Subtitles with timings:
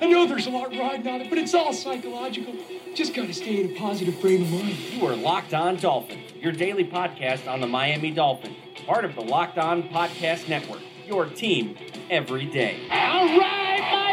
[0.00, 2.54] I know there's a lot riding on it, but it's all psychological.
[2.94, 4.76] Just got to stay in a positive frame of mind.
[4.78, 8.54] You are Locked On Dolphin, your daily podcast on the Miami Dolphin,
[8.86, 11.76] part of the Locked On Podcast Network, your team
[12.10, 12.80] every day.
[12.90, 14.03] All right,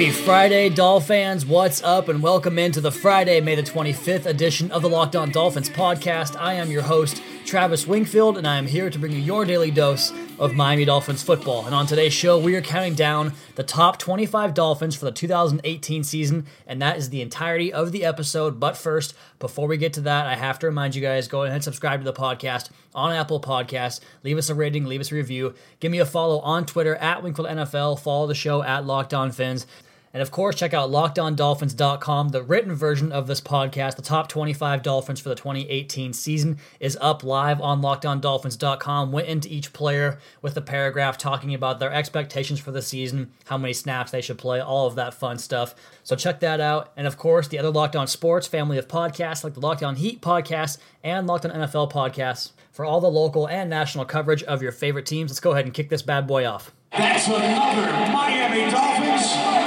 [0.00, 1.44] Happy Friday, Doll fans.
[1.44, 2.08] What's up?
[2.08, 6.40] And welcome into the Friday, May the 25th edition of the Locked On Dolphins podcast.
[6.40, 9.70] I am your host, Travis Wingfield, and I am here to bring you your daily
[9.70, 11.66] dose of Miami Dolphins football.
[11.66, 16.02] And on today's show, we are counting down the top 25 Dolphins for the 2018
[16.02, 18.58] season, and that is the entirety of the episode.
[18.58, 21.56] But first, before we get to that, I have to remind you guys go ahead
[21.56, 24.00] and subscribe to the podcast on Apple Podcasts.
[24.24, 25.52] Leave us a rating, leave us a review.
[25.78, 28.00] Give me a follow on Twitter at Wingfield NFL.
[28.00, 29.66] Follow the show at Locked On Fins.
[30.12, 32.30] And of course, check out lockedondolphins.com.
[32.30, 36.98] The written version of this podcast, the top 25 Dolphins for the 2018 season, is
[37.00, 39.12] up live on lockedondolphins.com.
[39.12, 43.56] Went into each player with a paragraph talking about their expectations for the season, how
[43.56, 45.74] many snaps they should play, all of that fun stuff.
[46.02, 46.92] So check that out.
[46.96, 49.94] And of course, the other Locked On Sports family of podcasts, like the Locked On
[49.94, 54.62] Heat podcast and Locked On NFL podcasts, for all the local and national coverage of
[54.62, 55.30] your favorite teams.
[55.30, 56.72] Let's go ahead and kick this bad boy off.
[56.92, 59.59] That's another Miami Dolphins.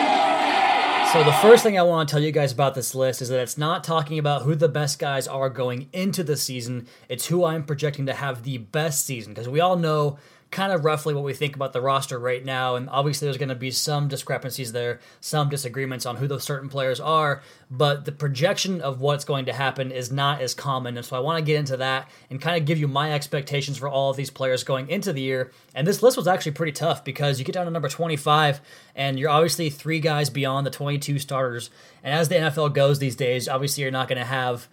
[1.14, 3.40] So the first thing I want to tell you guys about this list is that
[3.40, 6.88] it's not talking about who the best guys are going into the season.
[7.08, 10.18] It's who I'm projecting to have the best season because we all know
[10.54, 12.76] kind of roughly what we think about the roster right now.
[12.76, 16.70] And obviously, there's going to be some discrepancies there, some disagreements on who those certain
[16.70, 17.42] players are.
[17.70, 20.96] But the projection of what's going to happen is not as common.
[20.96, 23.78] And so I want to get into that and kind of give you my expectations
[23.78, 25.52] for all of these players going into the year.
[25.76, 28.62] And this list was actually pretty tough because you get down to number 25,
[28.96, 31.70] and you're obviously three guys beyond the 22 starters.
[32.04, 34.68] And as the NFL goes these days, obviously, you're not going to have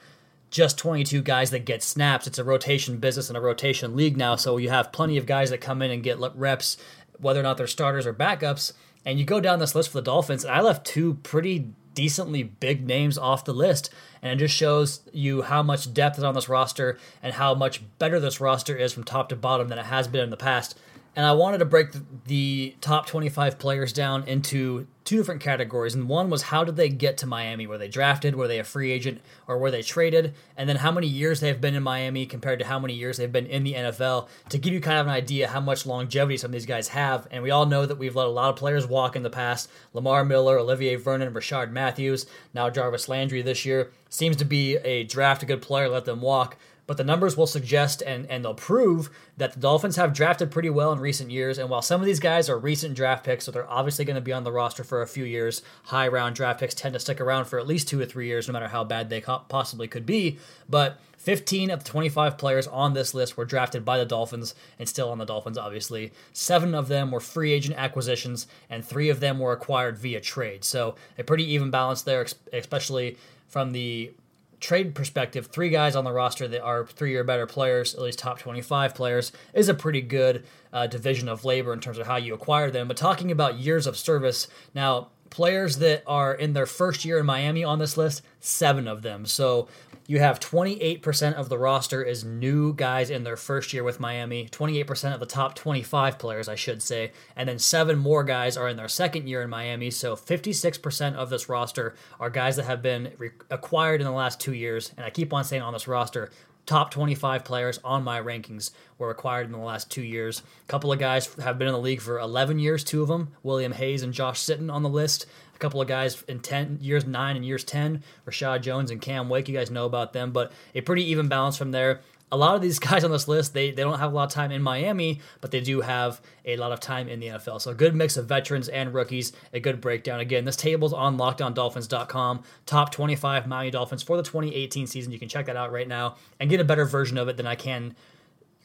[0.50, 2.26] just 22 guys that get snaps.
[2.26, 5.50] It's a rotation business and a rotation league now, so you have plenty of guys
[5.50, 6.76] that come in and get reps,
[7.18, 8.72] whether or not they're starters or backups.
[9.04, 12.42] And you go down this list for the Dolphins, and I left two pretty decently
[12.42, 13.90] big names off the list.
[14.22, 17.82] And it just shows you how much depth is on this roster and how much
[17.98, 20.78] better this roster is from top to bottom than it has been in the past.
[21.16, 21.88] And I wanted to break
[22.26, 25.94] the top 25 players down into two different categories.
[25.96, 27.66] And one was how did they get to Miami?
[27.66, 28.36] Were they drafted?
[28.36, 29.20] Were they a free agent?
[29.48, 30.34] Or were they traded?
[30.56, 33.32] And then how many years they've been in Miami compared to how many years they've
[33.32, 36.50] been in the NFL to give you kind of an idea how much longevity some
[36.50, 37.26] of these guys have.
[37.32, 39.68] And we all know that we've let a lot of players walk in the past.
[39.92, 43.90] Lamar Miller, Olivier Vernon, Rishard Matthews, now Jarvis Landry this year.
[44.08, 46.56] Seems to be a draft a good player, let them walk
[46.90, 50.70] but the numbers will suggest and, and they'll prove that the Dolphins have drafted pretty
[50.70, 51.56] well in recent years.
[51.56, 54.20] And while some of these guys are recent draft picks, so they're obviously going to
[54.20, 57.20] be on the roster for a few years, high round draft picks tend to stick
[57.20, 60.04] around for at least two or three years, no matter how bad they possibly could
[60.04, 60.40] be.
[60.68, 64.88] But 15 of the 25 players on this list were drafted by the Dolphins and
[64.88, 66.10] still on the Dolphins, obviously.
[66.32, 70.64] Seven of them were free agent acquisitions, and three of them were acquired via trade.
[70.64, 74.12] So a pretty even balance there, especially from the
[74.60, 78.18] trade perspective, three guys on the roster that are three or better players, at least
[78.18, 82.16] top 25 players, is a pretty good uh, division of labor in terms of how
[82.16, 82.86] you acquire them.
[82.86, 87.26] But talking about years of service, now, players that are in their first year in
[87.26, 89.24] Miami on this list, seven of them.
[89.24, 89.68] So
[90.06, 94.48] you have 28% of the roster is new guys in their first year with Miami,
[94.50, 98.68] 28% of the top 25 players, I should say, and then seven more guys are
[98.68, 99.90] in their second year in Miami.
[99.90, 104.40] So 56% of this roster are guys that have been re- acquired in the last
[104.40, 104.92] two years.
[104.96, 106.30] And I keep on saying on this roster,
[106.70, 110.40] top 25 players on my rankings were acquired in the last two years.
[110.62, 113.32] A couple of guys have been in the league for 11 years, two of them,
[113.42, 117.04] William Hayes and Josh Sitton on the list A couple of guys in 10 years
[117.04, 120.52] 9 and years 10 reshad jones and cam wake you guys know about them but
[120.72, 123.70] a pretty even balance from there a lot of these guys on this list they,
[123.70, 126.72] they don't have a lot of time in miami but they do have a lot
[126.72, 129.80] of time in the nfl so a good mix of veterans and rookies a good
[129.80, 135.18] breakdown again this table's on lockedondolphins.com top 25 miami dolphins for the 2018 season you
[135.18, 137.54] can check that out right now and get a better version of it than i
[137.54, 137.94] can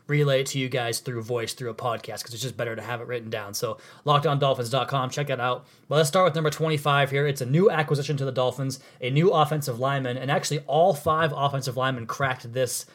[0.08, 2.82] relay it to you guys through voice through a podcast because it's just better to
[2.82, 3.54] have it written down.
[3.54, 5.66] So lockedondolphins.com, check that out.
[5.88, 7.26] But let's start with number 25 here.
[7.28, 11.34] It's a new acquisition to the Dolphins, a new offensive lineman, and actually all five
[11.36, 12.86] offensive linemen cracked this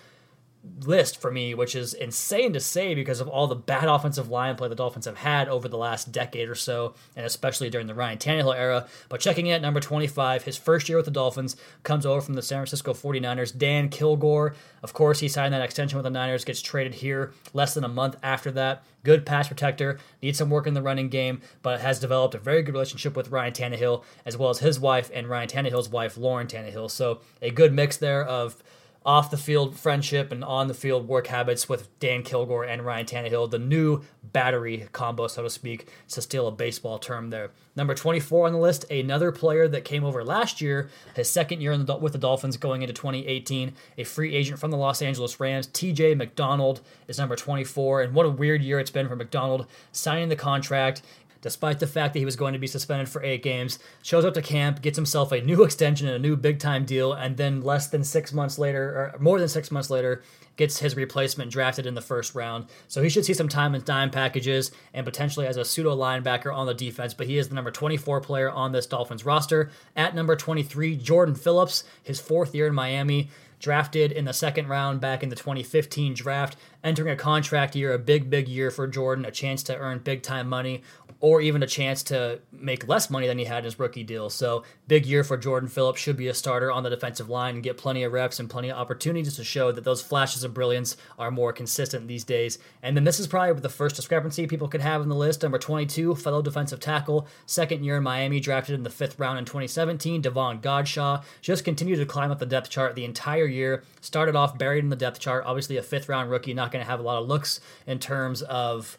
[0.85, 4.57] list for me, which is insane to say because of all the bad offensive line
[4.57, 7.95] play the Dolphins have had over the last decade or so, and especially during the
[7.95, 8.87] Ryan Tannehill era.
[9.09, 12.35] But checking in at number 25, his first year with the Dolphins comes over from
[12.35, 14.55] the San Francisco 49ers, Dan Kilgore.
[14.83, 17.89] Of course, he signed that extension with the Niners, gets traded here less than a
[17.89, 18.83] month after that.
[19.03, 22.62] Good pass protector, needs some work in the running game, but has developed a very
[22.62, 26.47] good relationship with Ryan Tannehill, as well as his wife and Ryan Tannehill's wife, Lauren
[26.47, 26.91] Tannehill.
[26.91, 28.62] So a good mix there of
[29.05, 33.06] off the field friendship and on the field work habits with Dan Kilgore and Ryan
[33.06, 37.50] Tannehill, the new battery combo, so to speak, to steal a baseball term there.
[37.75, 41.76] Number 24 on the list, another player that came over last year, his second year
[41.79, 45.67] the, with the Dolphins going into 2018, a free agent from the Los Angeles Rams,
[45.69, 48.02] TJ McDonald is number 24.
[48.02, 51.00] And what a weird year it's been for McDonald signing the contract
[51.42, 54.34] despite the fact that he was going to be suspended for eight games, shows up
[54.34, 57.62] to camp, gets himself a new extension and a new big time deal, and then
[57.62, 60.22] less than six months later, or more than six months later,
[60.56, 62.66] gets his replacement drafted in the first round.
[62.87, 66.54] So he should see some time in dime packages and potentially as a pseudo linebacker
[66.54, 67.14] on the defense.
[67.14, 69.70] But he is the number 24 player on this Dolphins roster.
[69.96, 75.00] At number 23, Jordan Phillips, his fourth year in Miami drafted in the second round
[75.00, 79.25] back in the 2015 draft, entering a contract year, a big, big year for Jordan,
[79.25, 80.82] a chance to earn big time money
[81.20, 84.31] or even a chance to make less money than he had in his rookie deal.
[84.31, 86.00] So, big year for Jordan Phillips.
[86.00, 88.70] Should be a starter on the defensive line and get plenty of reps and plenty
[88.70, 92.58] of opportunities to show that those flashes of brilliance are more consistent these days.
[92.82, 95.43] And then this is probably the first discrepancy people could have in the list.
[95.43, 99.44] Number 22, fellow defensive tackle, second year in Miami, drafted in the fifth round in
[99.44, 100.23] 2017.
[100.23, 101.23] Davon Godchaux.
[101.43, 103.82] just continued to climb up the depth chart the entire year.
[104.00, 105.44] Started off buried in the depth chart.
[105.46, 108.40] Obviously, a fifth round rookie, not going to have a lot of looks in terms
[108.43, 108.96] of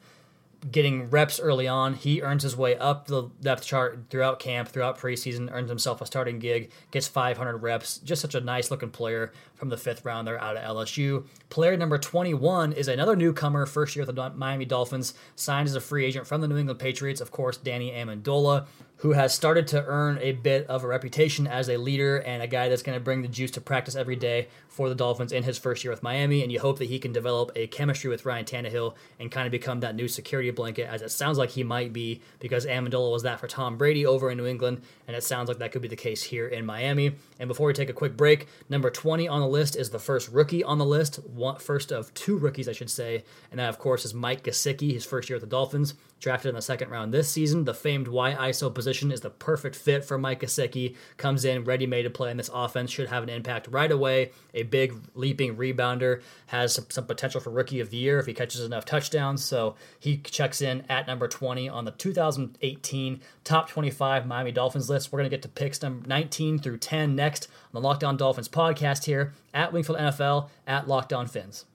[0.69, 1.95] getting reps early on.
[1.95, 6.05] He earns his way up the depth chart throughout camp, throughout preseason, earns himself a
[6.05, 7.97] starting gig, gets 500 reps.
[7.99, 11.25] Just such a nice looking player from the fifth round there out of LSU.
[11.49, 15.81] Player number 21 is another newcomer, first year with the Miami Dolphins, signed as a
[15.81, 18.65] free agent from the New England Patriots, of course, Danny Amendola
[19.01, 22.47] who has started to earn a bit of a reputation as a leader and a
[22.47, 25.41] guy that's going to bring the juice to practice every day for the Dolphins in
[25.41, 26.43] his first year with Miami.
[26.43, 29.51] And you hope that he can develop a chemistry with Ryan Tannehill and kind of
[29.51, 33.23] become that new security blanket, as it sounds like he might be, because Amendola was
[33.23, 35.87] that for Tom Brady over in New England, and it sounds like that could be
[35.87, 37.15] the case here in Miami.
[37.41, 40.29] And before we take a quick break, number 20 on the list is the first
[40.29, 43.79] rookie on the list, one, first of two rookies, I should say, and that, of
[43.79, 47.13] course, is Mike Gesicki, his first year with the Dolphins drafted in the second round
[47.13, 47.65] this season.
[47.65, 50.95] The famed Y ISO position is the perfect fit for Mike Gesicki.
[51.17, 54.31] Comes in ready made to play in this offense, should have an impact right away.
[54.53, 58.33] A big leaping rebounder, has some, some, potential for rookie of the year if he
[58.33, 59.43] catches enough touchdowns.
[59.43, 65.11] So he checks in at number 20 on the 2018 top 25 Miami Dolphins list.
[65.11, 68.17] We're going to get to picks number 19 through 10 next on the Locked On
[68.17, 71.65] Dolphins podcast here at Wingfield NFL at Locked On Fins.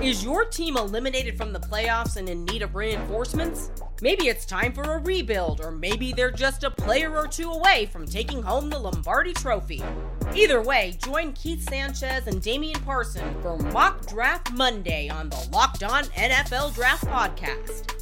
[0.00, 3.70] Is your team eliminated from the playoffs and in need of reinforcements?
[4.00, 7.86] Maybe it's time for a rebuild, or maybe they're just a player or two away
[7.92, 9.82] from taking home the Lombardi Trophy.
[10.34, 15.84] Either way, join Keith Sanchez and Damian Parson for Mock Draft Monday on the Locked
[15.84, 18.01] On NFL Draft Podcast.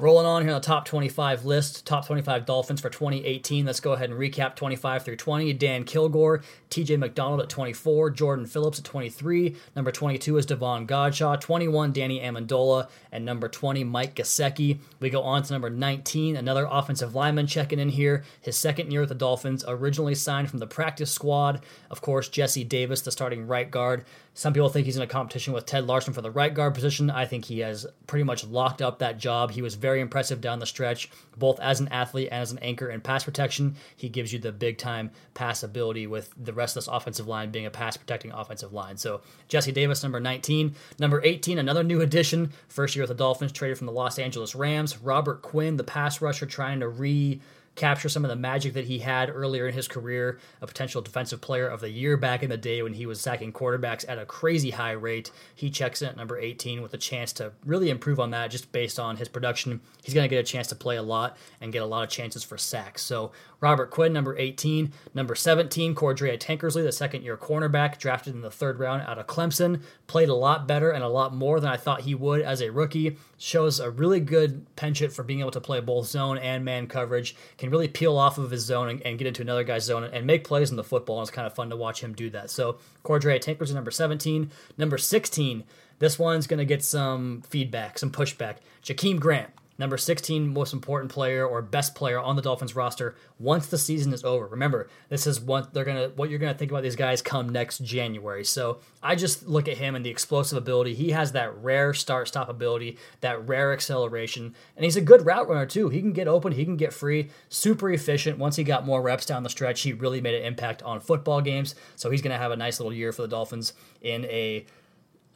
[0.00, 3.66] Rolling on here on the top 25 list, top 25 Dolphins for 2018.
[3.66, 5.52] Let's go ahead and recap 25 through 20.
[5.52, 6.40] Dan Kilgore,
[6.70, 9.56] TJ McDonald at 24, Jordan Phillips at 23.
[9.76, 14.78] Number 22 is Davon Godchaux, 21 Danny Amendola, and number 20 Mike Gesicki.
[15.00, 18.24] We go on to number 19, another offensive lineman checking in here.
[18.40, 21.60] His second year with the Dolphins, originally signed from the practice squad.
[21.90, 24.06] Of course, Jesse Davis, the starting right guard.
[24.40, 27.10] Some people think he's in a competition with Ted Larsen for the right guard position.
[27.10, 29.50] I think he has pretty much locked up that job.
[29.50, 32.88] He was very impressive down the stretch, both as an athlete and as an anchor
[32.88, 33.76] in pass protection.
[33.96, 37.50] He gives you the big time pass ability with the rest of this offensive line
[37.50, 38.96] being a pass protecting offensive line.
[38.96, 40.74] So Jesse Davis, number 19.
[40.98, 44.54] Number 18, another new addition, first year with the Dolphins, traded from the Los Angeles
[44.54, 44.96] Rams.
[45.02, 47.42] Robert Quinn, the pass rusher, trying to re
[47.76, 51.40] capture some of the magic that he had earlier in his career, a potential defensive
[51.40, 54.26] player of the year back in the day when he was sacking quarterbacks at a
[54.26, 55.30] crazy high rate.
[55.54, 58.70] He checks in at number 18 with a chance to really improve on that just
[58.72, 59.80] based on his production.
[60.02, 62.10] He's going to get a chance to play a lot and get a lot of
[62.10, 63.02] chances for sacks.
[63.02, 64.92] So Robert Quinn, number 18.
[65.14, 69.26] Number 17, Cordrea Tankersley, the second year cornerback, drafted in the third round out of
[69.26, 69.82] Clemson.
[70.06, 72.70] Played a lot better and a lot more than I thought he would as a
[72.70, 73.16] rookie.
[73.38, 77.36] Shows a really good penchant for being able to play both zone and man coverage.
[77.58, 80.26] Can really peel off of his zone and, and get into another guy's zone and
[80.26, 81.18] make plays in the football.
[81.18, 82.50] And it's kind of fun to watch him do that.
[82.50, 84.50] So Cordrea Tankersley, number 17.
[84.76, 85.64] Number 16,
[85.98, 88.56] this one's going to get some feedback, some pushback.
[88.82, 89.50] Jakeem Grant
[89.80, 94.12] number 16 most important player or best player on the Dolphins roster once the season
[94.12, 94.46] is over.
[94.46, 97.78] Remember, this is what they're gonna what you're gonna think about these guys come next
[97.78, 98.44] January.
[98.44, 100.94] So I just look at him and the explosive ability.
[100.94, 105.48] He has that rare start stop ability, that rare acceleration, and he's a good route
[105.48, 105.88] runner too.
[105.88, 108.38] He can get open, he can get free, super efficient.
[108.38, 111.40] Once he got more reps down the stretch, he really made an impact on football
[111.40, 111.74] games.
[111.96, 113.72] So he's gonna have a nice little year for the Dolphins
[114.02, 114.66] in a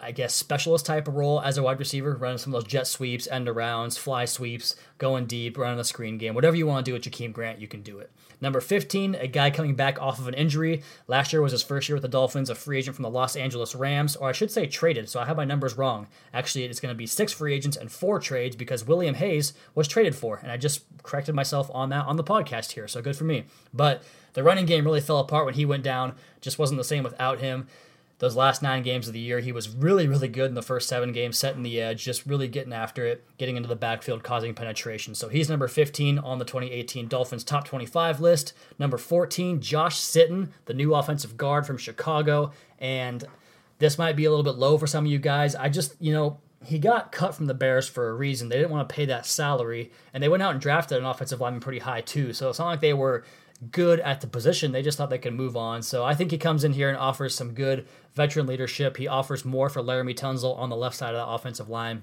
[0.04, 2.87] I guess, specialist type of role as a wide receiver, running some of those jet
[2.87, 6.34] sweeps, end arounds, fly sweeps, going deep, running the screen game.
[6.34, 8.11] Whatever you want to do with Jakeem Grant, you can do it.
[8.40, 10.82] Number 15, a guy coming back off of an injury.
[11.06, 13.34] Last year was his first year with the Dolphins, a free agent from the Los
[13.34, 16.06] Angeles Rams, or I should say traded, so I have my numbers wrong.
[16.34, 19.88] Actually, it's going to be six free agents and four trades because William Hayes was
[19.88, 23.16] traded for, and I just corrected myself on that on the podcast here, so good
[23.16, 23.44] for me.
[23.73, 24.02] But
[24.34, 27.40] the running game really fell apart when he went down, just wasn't the same without
[27.40, 27.68] him
[28.25, 30.88] those last nine games of the year, he was really, really good in the first
[30.88, 34.54] seven games, setting the edge, just really getting after it, getting into the backfield, causing
[34.54, 35.14] penetration.
[35.14, 38.54] So he's number 15 on the 2018 Dolphins top 25 list.
[38.78, 42.52] Number 14, Josh Sitton, the new offensive guard from Chicago.
[42.78, 43.25] And
[43.78, 45.54] this might be a little bit low for some of you guys.
[45.54, 48.49] I just, you know, he got cut from the Bears for a reason.
[48.49, 51.43] They didn't want to pay that salary, and they went out and drafted an offensive
[51.43, 52.33] lineman pretty high too.
[52.33, 53.25] So it's not like they were
[53.70, 54.73] good at the position.
[54.73, 55.82] They just thought they could move on.
[55.82, 58.96] So I think he comes in here and offers some good veteran leadership.
[58.96, 62.02] He offers more for Laremy Tunsil on the left side of the offensive line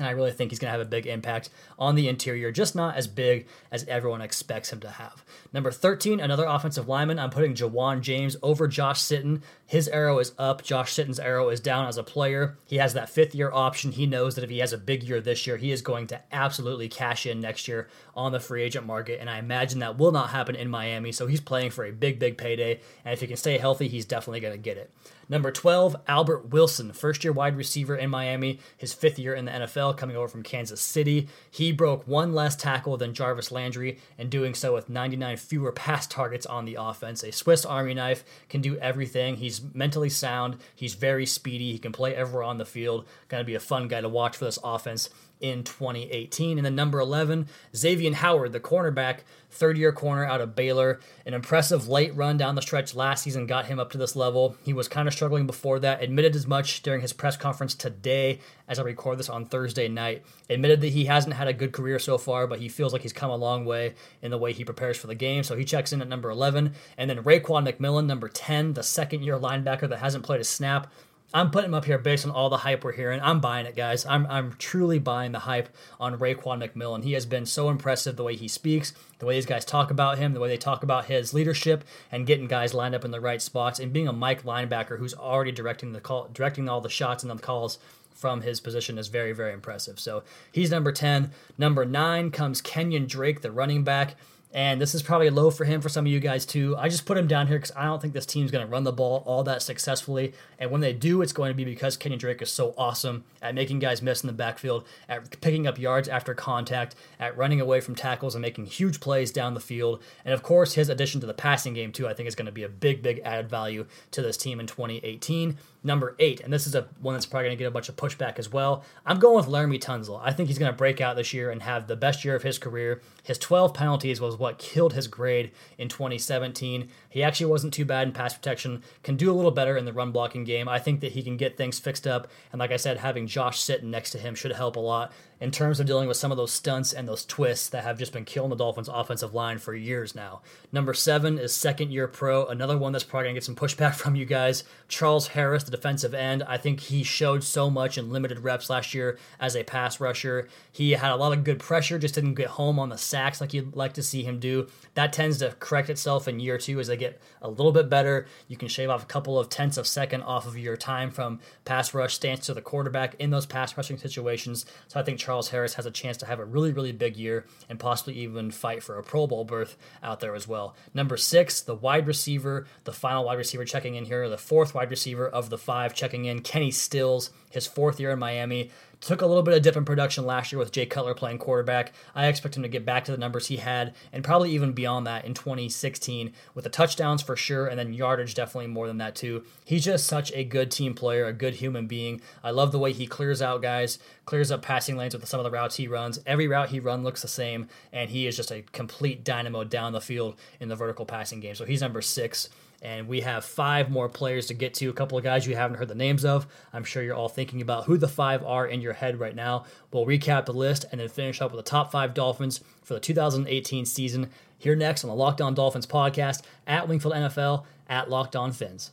[0.00, 2.74] and I really think he's going to have a big impact on the interior, just
[2.74, 5.22] not as big as everyone expects him to have.
[5.52, 7.18] Number 13, another offensive lineman.
[7.18, 9.42] I'm putting Ja'Wuan James over Josh Sitton.
[9.66, 10.62] His arrow is up.
[10.62, 12.56] Josh Sitton's arrow is down as a player.
[12.66, 13.90] He has that fifth year option.
[13.90, 16.20] He knows that if he has a big year this year, he is going to
[16.30, 19.18] absolutely cash in next year on the free agent market.
[19.20, 21.10] And I imagine that will not happen in Miami.
[21.10, 22.80] So he's playing for a big, big payday.
[23.04, 24.92] And if he can stay healthy, he's definitely going to get it.
[25.28, 29.52] Number 12, Albert Wilson, first year wide receiver in Miami, his fifth year in the
[29.52, 31.28] NFL, coming over from Kansas City.
[31.48, 36.06] He broke one less tackle than Jarvis Landry, and doing so with 99 fewer pass
[36.06, 37.22] targets on the offense.
[37.22, 39.36] A Swiss Army knife can do everything.
[39.36, 43.06] He's mentally sound, he's very speedy, he can play everywhere on the field.
[43.28, 46.58] Going to be a fun guy to watch for this offense in 2018.
[46.58, 49.20] And then number 11, Xavier Howard, the cornerback,
[49.50, 51.00] third year corner out of Baylor.
[51.26, 54.56] An impressive late run down the stretch last season got him up to this level.
[54.62, 58.38] He was kind of struggling before that, admitted as much during his press conference today
[58.68, 60.24] as I record this on Thursday night.
[60.48, 63.12] Admitted that he hasn't had a good career so far, but he feels like he's
[63.12, 65.42] come a long way in the way he prepares for the game.
[65.42, 66.74] So he checks in at number 11.
[66.96, 70.92] And then Raekwon McMillan, number 10, the second year linebacker that hasn't played a snap
[71.32, 73.20] I'm putting him up here based on all the hype we're hearing.
[73.22, 74.04] I'm buying it, guys.
[74.04, 75.68] I'm, I'm truly buying the hype
[76.00, 77.04] on Raekwon McMillan.
[77.04, 80.18] He has been so impressive the way he speaks, the way these guys talk about
[80.18, 83.20] him, the way they talk about his leadership and getting guys lined up in the
[83.20, 86.88] right spots, and being a Mike linebacker who's already directing the call, directing all the
[86.88, 87.78] shots and the calls
[88.12, 90.00] from his position is very, very impressive.
[90.00, 91.30] So he's number 10.
[91.56, 94.16] Number 9 comes Kenyan Drake, the running back.
[94.52, 96.76] And this is probably low for him for some of you guys too.
[96.76, 98.82] I just put him down here because I don't think this team's going to run
[98.82, 100.32] the ball all that successfully.
[100.58, 103.54] And when they do, it's going to be because Kenny Drake is so awesome at
[103.54, 107.80] making guys miss in the backfield, at picking up yards after contact, at running away
[107.80, 110.02] from tackles and making huge plays down the field.
[110.24, 112.52] And of course, his addition to the passing game too, I think is going to
[112.52, 116.66] be a big, big added value to this team in 2018 number eight, and this
[116.66, 118.84] is a one that's probably going to get a bunch of pushback as well.
[119.06, 120.20] I'm going with Laremy Tunsil.
[120.22, 122.42] I think he's going to break out this year and have the best year of
[122.42, 123.00] his career.
[123.22, 126.88] His 12 penalties was what killed his grade in 2017.
[127.10, 129.92] He actually wasn't too bad in pass protection, can do a little better in the
[129.92, 130.68] run blocking game.
[130.68, 133.60] I think that he can get things fixed up, and like I said, having Josh
[133.60, 136.36] Sitton next to him should help a lot in terms of dealing with some of
[136.36, 139.74] those stunts and those twists that have just been killing the Dolphins' offensive line for
[139.74, 140.42] years now.
[140.70, 143.94] Number seven is second year pro, another one that's probably going to get some pushback
[143.96, 144.64] from you guys.
[144.86, 146.42] Charles Harris, the defensive end.
[146.46, 150.46] I think he showed so much in limited reps last year as a pass rusher.
[150.70, 153.54] He had a lot of good pressure, just didn't get home on the sacks like
[153.54, 154.68] you'd like to see him do.
[154.94, 158.26] That tends to correct itself in year two as they get a little bit better.
[158.46, 161.40] You can shave off a couple of tenths of second off of your time from
[161.64, 164.64] pass rush stance to the quarterback in those pass rushing situations.
[164.88, 167.46] So I think Charles Harris has a chance to have a really, really big year
[167.68, 170.76] and possibly even fight for a Pro Bowl berth out there as well.
[170.94, 174.90] Number six, the wide receiver, the final wide receiver checking in here, the fourth wide
[174.90, 178.70] receiver of the five checking in, Kenny Stills, his fourth year in Miami.
[179.00, 181.94] Took a little bit of dip in production last year with Jay Cutler playing quarterback.
[182.14, 185.06] I expect him to get back to the numbers he had and probably even beyond
[185.06, 189.14] that in 2016 with the touchdowns for sure and then yardage definitely more than that
[189.14, 189.42] too.
[189.64, 192.20] He's just such a good team player, a good human being.
[192.44, 195.44] I love the way he clears out guys, clears up passing lanes with some of
[195.44, 196.20] the routes he runs.
[196.26, 199.92] Every route he runs looks the same and he is just a complete dynamo down
[199.92, 201.54] the field in the vertical passing game.
[201.54, 202.50] So he's number 6.
[202.82, 204.88] And we have five more players to get to.
[204.88, 206.46] A couple of guys you haven't heard the names of.
[206.72, 209.64] I'm sure you're all thinking about who the five are in your head right now.
[209.92, 213.00] We'll recap the list and then finish up with the top five Dolphins for the
[213.00, 214.30] 2018 season.
[214.56, 218.92] Here next on the Locked On Dolphins podcast at Wingfield NFL at Locked On Fins.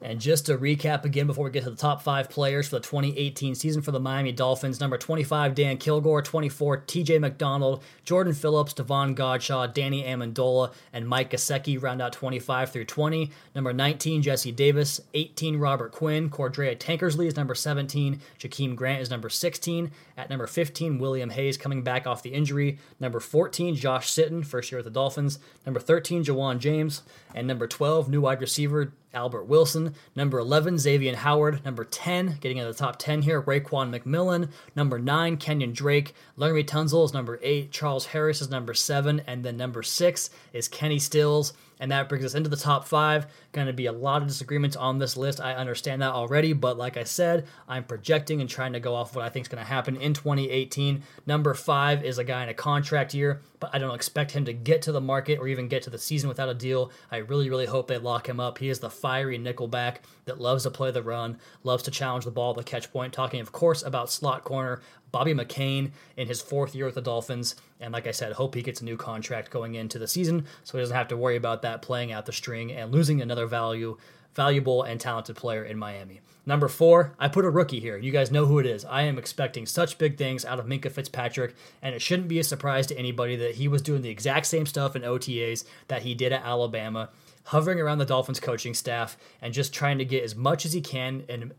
[0.00, 2.82] And just to recap again before we get to the top five players for the
[2.82, 8.72] 2018 season for the Miami Dolphins number 25, Dan Kilgore, 24, TJ McDonald, Jordan Phillips,
[8.72, 13.30] Davon Godchaux, Danny Amendola, and Mike Gesicki round out 25 through 20.
[13.54, 19.10] Number 19, Jesse Davis, 18, Robert Quinn, Cordrea Tankersley is number 17, Jakeem Grant is
[19.10, 19.90] number 16.
[20.16, 22.78] At number 15, William Hayes coming back off the injury.
[23.00, 25.38] Number 14, Josh Sitton, first year with the Dolphins.
[25.66, 27.02] Number 13, Ja'Wuan James.
[27.34, 29.94] And number 12, new wide receiver, Albert Wilson.
[30.14, 31.64] Number 11, Xavier Howard.
[31.64, 34.50] Number 10, getting into the top 10 here, Raekwon McMillan.
[34.76, 36.14] Number 9, Kenyan Drake.
[36.36, 37.70] Laremy Tunsil is number 8.
[37.70, 39.20] Charles Harris is number 7.
[39.26, 41.52] And then number 6 is Kenny Stills.
[41.80, 43.26] And that brings us into the top five.
[43.52, 45.40] Going to be a lot of disagreements on this list.
[45.40, 49.14] I understand that already, but like I said, I'm projecting and trying to go off
[49.14, 51.02] what I think is going to happen in 2018.
[51.26, 54.52] Number five is a guy in a contract year, but I don't expect him to
[54.52, 56.90] get to the market or even get to the season without a deal.
[57.10, 58.58] I really, really hope they lock him up.
[58.58, 62.30] He is the fiery nickelback that loves to play the run, loves to challenge the
[62.30, 63.12] ball the catch point.
[63.12, 67.56] Talking, of course, about slot corner Bobby McCain in his fourth year with the Dolphins.
[67.80, 70.76] And like I said, hope he gets a new contract going into the season so
[70.76, 73.96] he doesn't have to worry about that playing out the string and losing another value,
[74.34, 76.20] valuable and talented player in Miami.
[76.46, 77.98] Number four, I put a rookie here.
[77.98, 78.84] You guys know who it is.
[78.86, 82.44] I am expecting such big things out of Minkah Fitzpatrick, and it shouldn't be a
[82.44, 86.14] surprise to anybody that he was doing the exact same stuff in OTAs that he
[86.14, 87.10] did at Alabama
[87.48, 90.82] hovering around the Dolphins coaching staff and just trying to get as much as he
[90.82, 91.52] can and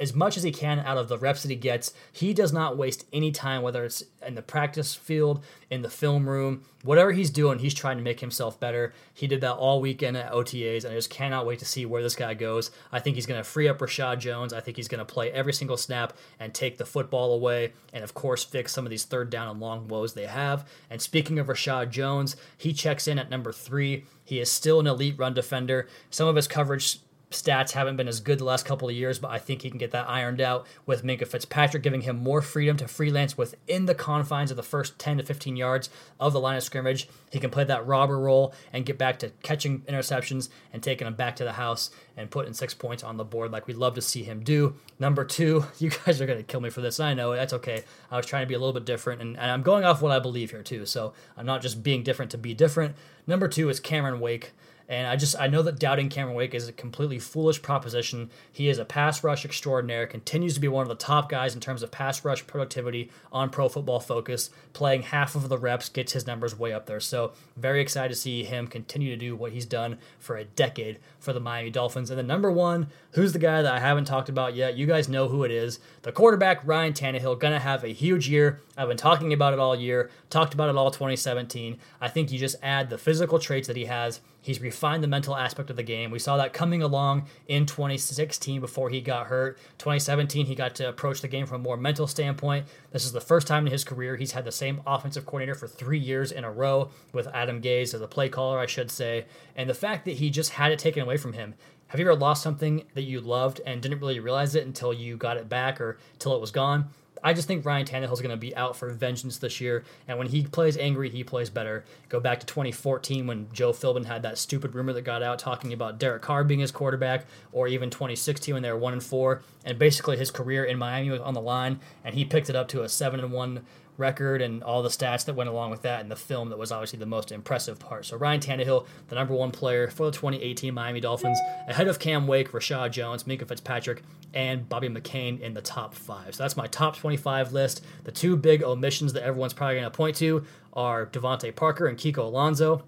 [0.00, 1.92] as much as he can out of the reps that he gets.
[2.12, 6.28] He does not waste any time, whether it's in the practice field, in the film
[6.28, 8.94] room, whatever he's doing, he's trying to make himself better.
[9.12, 12.02] He did that all weekend at OTAs, and I just cannot wait to see where
[12.02, 12.70] this guy goes.
[12.92, 14.52] I think he's going to free up Reshad Jones.
[14.52, 18.04] I think he's going to play every single snap and take the football away, and
[18.04, 20.68] of course, fix some of these third down and long woes they have.
[20.88, 24.04] And speaking of Reshad Jones, he checks in at number three.
[24.24, 25.88] He is still an elite run defender.
[26.10, 29.30] Some of his coverage stats haven't been as good the last couple of years, but
[29.30, 32.76] I think he can get that ironed out with Minkah Fitzpatrick, giving him more freedom
[32.78, 36.56] to freelance within the confines of the first 10 to 15 yards of the line
[36.56, 37.08] of scrimmage.
[37.30, 41.14] He can play that robber role and get back to catching interceptions and taking them
[41.14, 44.02] back to the house and putting six points on the board like we'd love to
[44.02, 44.74] see him do.
[44.98, 46.98] Number two, you guys are going to kill me for this.
[46.98, 47.84] I know that's okay.
[48.10, 50.12] I was trying to be a little bit different, and, and I'm going off what
[50.12, 50.86] I believe here, too.
[50.86, 52.96] So I'm not just being different to be different.
[53.26, 54.52] Number two is Cameron Wake
[54.88, 58.30] And I just I know that doubting Cameron Wake is a completely foolish proposition.
[58.50, 61.60] He is a pass rush extraordinaire, continues to be one of the top guys in
[61.60, 64.48] terms of pass rush productivity on Pro Football Focus.
[64.72, 67.00] Playing half of the reps gets his numbers way up there.
[67.00, 70.98] So very excited to see him continue to do what he's done for a decade
[71.20, 72.08] for the Miami Dolphins.
[72.08, 74.76] And then number one, who's the guy that I haven't talked about yet?
[74.76, 75.80] You guys know who it is.
[76.02, 78.60] The quarterback Ryan Tannehill gonna have a huge year.
[78.76, 80.10] I've been talking about it all year.
[80.30, 81.78] Talked about it all 2017.
[82.00, 85.36] I think you just add the physical traits that he has He's refined the mental
[85.36, 86.10] aspect of the game.
[86.10, 89.58] We saw that coming along in 2016 before he got hurt.
[89.78, 92.66] 2017, he got to approach the game from a more mental standpoint.
[92.92, 95.66] This is the first time in his career he's had the same offensive coordinator for
[95.66, 99.26] three years in a row with Adam Gase as a play caller, I should say.
[99.56, 101.54] And the fact that he just had it taken away from him.
[101.88, 105.16] Have you ever lost something that you loved and didn't really realize it until you
[105.16, 106.90] got it back or until it was gone?
[107.22, 109.84] I just think Ryan Tannehill is going to be out for vengeance this year.
[110.06, 111.84] And when he plays angry, he plays better.
[112.08, 115.72] Go back to 2014 when Joe Philbin had that stupid rumor that got out talking
[115.72, 119.42] about Derek Carr being his quarterback, or even 2016 when they were one and four,
[119.64, 122.68] and basically his career in Miami was on the line, and he picked it up
[122.68, 123.64] to a seven and one
[123.98, 126.72] record and all the stats that went along with that and the film that was
[126.72, 128.06] obviously the most impressive part.
[128.06, 132.26] So Ryan Tannehill, the number one player for the 2018 Miami Dolphins, ahead of Cam
[132.26, 136.34] Wake, Reshad Jones, Minkah Fitzpatrick, and Bobby McCain in the top five.
[136.34, 137.84] So that's my top 25 list.
[138.04, 141.98] The two big omissions that everyone's probably going to point to are DeVante Parker and
[141.98, 142.84] Kiko Alonso.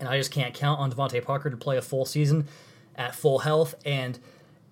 [0.00, 2.46] And I just can't count on DeVante Parker to play a full season
[2.96, 3.74] at full health.
[3.84, 4.18] And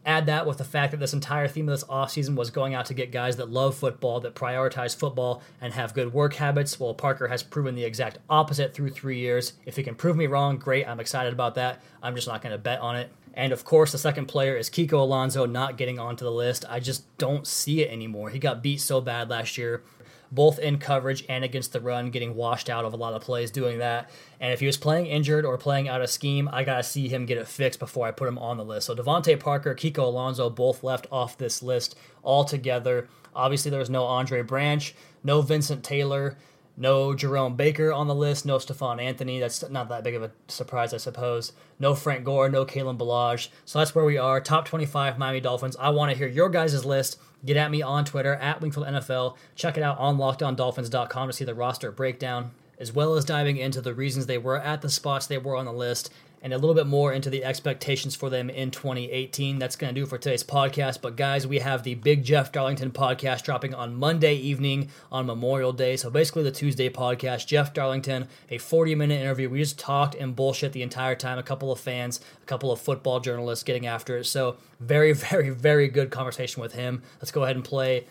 [0.07, 2.87] Add that with the fact that this entire theme of this offseason was going out
[2.87, 6.79] to get guys that love football, that prioritize football, and have good work habits.
[6.79, 9.55] Well, Parker has proven the exact opposite through three years.
[9.64, 10.87] If he can prove me wrong, great.
[10.87, 11.83] I'm excited about that.
[12.01, 13.11] I'm just not going to bet on it.
[13.35, 16.64] And of course, the second player is Kiko Alonso not getting onto the list.
[16.71, 18.31] I just don't see it anymore.
[18.31, 19.83] He got beat so bad last year
[20.31, 23.51] both in coverage and against the run, getting washed out of a lot of plays
[23.51, 24.11] doing that.
[24.41, 27.09] And if he was playing injured or playing out of scheme, I got to see
[27.09, 28.87] him get it fixed before I put him on the list.
[28.87, 33.09] So DeVante Parker, Kiko Alonso both left off this list altogether.
[33.35, 36.37] Obviously, there was no Andre Branch, no Vincent Taylor,
[36.77, 39.41] no Jerome Baker on the list, no Stephone Anthony.
[39.41, 41.53] That's not that big of a surprise, I suppose.
[41.79, 43.49] No Frank Gore, no Kalen Ballage.
[43.65, 44.41] So that's where we are.
[44.41, 45.77] Top 25 Miami Dolphins.
[45.81, 47.19] I want to hear your guys' list.
[47.45, 49.37] Get at me on Twitter at Wingfield NFL.
[49.55, 53.81] Check it out on LockedOnDolphins.com to see the roster breakdown, as well as diving into
[53.81, 56.12] the reasons they were at the spots they were on the list
[56.46, 59.59] and a little bit more into the expectations for them in 2018.
[59.59, 61.00] That's going to do for today's podcast.
[61.02, 65.72] But guys, we have the Big Jeff Darlington podcast dropping on Monday evening on Memorial
[65.72, 65.96] Day.
[65.96, 67.48] So basically, the Tuesday podcast.
[67.48, 69.50] Jeff Darlington, a 40 minute interview.
[69.50, 71.37] We just talked and bullshit the entire time.
[71.37, 74.26] A couple of fans, a couple of football journalists getting after it.
[74.26, 77.02] So very, very, very good conversation with him.
[77.18, 78.06] Let's go ahead and play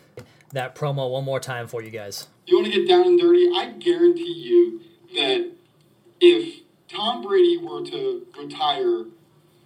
[0.51, 2.27] that promo one more time for you guys.
[2.47, 3.49] You want to get down and dirty?
[3.55, 4.81] I guarantee you
[5.15, 5.51] that
[6.19, 9.05] if Tom Brady were to retire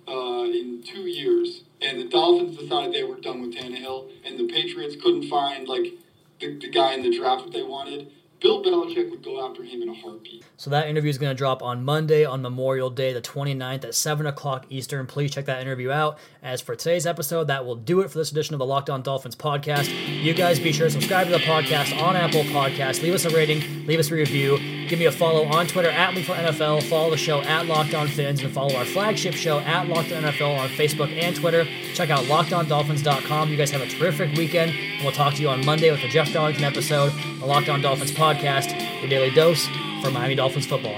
[0.07, 4.47] uh, in two years, and the Dolphins decided they were done with Tannehill, and the
[4.47, 5.93] Patriots couldn't find like
[6.39, 9.81] the, the guy in the draft that they wanted, Bill Belichick would go after him
[9.81, 10.45] in a heartbeat.
[10.55, 13.95] So that interview is going to drop on Monday on Memorial Day, the 29th at
[13.95, 15.07] 7 o'clock Eastern.
[15.07, 16.17] Please check that interview out.
[16.41, 19.01] As for today's episode, that will do it for this edition of the Locked On
[19.01, 19.89] Dolphins podcast.
[20.23, 23.01] You guys be sure to subscribe to the podcast on Apple Podcasts.
[23.01, 24.78] Leave us a rating, leave us a review.
[24.89, 26.81] Give me a follow on Twitter at NFL.
[26.81, 30.23] Follow the show at Locked On Fins and follow our flagship show at Locked On
[30.23, 31.65] NFL on Facebook and Twitter.
[31.93, 33.49] Check out LockedOnDolphins.com.
[33.51, 36.09] You guys have a terrific weekend, and we'll talk to you on Monday with the
[36.09, 39.67] Jeff Darlington episode, the Locked On Dolphins podcast, your daily dose
[40.01, 40.97] for Miami Dolphins football.